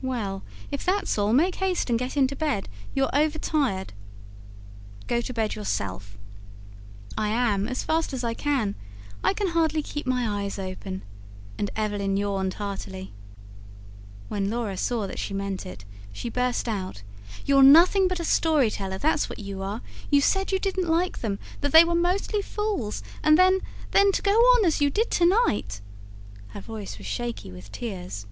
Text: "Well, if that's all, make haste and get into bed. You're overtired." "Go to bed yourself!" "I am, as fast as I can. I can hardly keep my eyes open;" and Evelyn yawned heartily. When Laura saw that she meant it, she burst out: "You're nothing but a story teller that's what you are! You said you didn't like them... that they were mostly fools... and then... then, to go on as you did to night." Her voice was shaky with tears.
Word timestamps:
"Well, 0.00 0.42
if 0.70 0.82
that's 0.86 1.18
all, 1.18 1.34
make 1.34 1.56
haste 1.56 1.90
and 1.90 1.98
get 1.98 2.16
into 2.16 2.34
bed. 2.34 2.66
You're 2.94 3.14
overtired." 3.14 3.92
"Go 5.06 5.20
to 5.20 5.34
bed 5.34 5.54
yourself!" 5.54 6.16
"I 7.18 7.28
am, 7.28 7.68
as 7.68 7.84
fast 7.84 8.14
as 8.14 8.24
I 8.24 8.32
can. 8.32 8.74
I 9.22 9.34
can 9.34 9.48
hardly 9.48 9.82
keep 9.82 10.06
my 10.06 10.26
eyes 10.42 10.58
open;" 10.58 11.02
and 11.58 11.70
Evelyn 11.76 12.16
yawned 12.16 12.54
heartily. 12.54 13.12
When 14.28 14.48
Laura 14.48 14.78
saw 14.78 15.06
that 15.06 15.18
she 15.18 15.34
meant 15.34 15.66
it, 15.66 15.84
she 16.10 16.30
burst 16.30 16.70
out: 16.70 17.02
"You're 17.44 17.62
nothing 17.62 18.08
but 18.08 18.18
a 18.18 18.24
story 18.24 18.70
teller 18.70 18.96
that's 18.96 19.28
what 19.28 19.40
you 19.40 19.60
are! 19.60 19.82
You 20.10 20.22
said 20.22 20.52
you 20.52 20.58
didn't 20.58 20.88
like 20.88 21.18
them... 21.20 21.38
that 21.60 21.72
they 21.72 21.84
were 21.84 21.94
mostly 21.94 22.40
fools... 22.40 23.02
and 23.22 23.36
then... 23.36 23.60
then, 23.90 24.10
to 24.12 24.22
go 24.22 24.32
on 24.32 24.64
as 24.64 24.80
you 24.80 24.88
did 24.88 25.10
to 25.10 25.26
night." 25.26 25.82
Her 26.52 26.62
voice 26.62 26.96
was 26.96 27.06
shaky 27.06 27.52
with 27.52 27.70
tears. 27.70 28.24